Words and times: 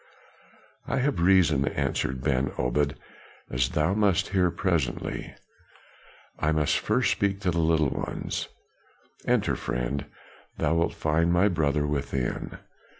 "I 0.87 0.97
have 0.97 1.19
reason," 1.21 1.67
answered 1.67 2.23
Ben 2.23 2.51
Obed, 2.57 2.95
"as 3.51 3.69
thou 3.69 3.93
must 3.93 4.29
hear 4.29 4.49
presently." 4.49 5.35
"I 6.39 6.51
must 6.51 6.79
first 6.79 7.11
speak 7.11 7.39
to 7.41 7.51
the 7.51 7.59
little 7.59 7.91
ones. 7.91 8.47
Enter, 9.27 9.55
friend, 9.55 10.07
thou 10.57 10.73
wilt 10.73 10.95
find 10.95 11.31
my 11.31 11.49
brother 11.49 11.85
within. 11.85 12.57